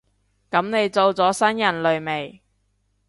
[0.49, 2.41] 噉你做咗新人類未？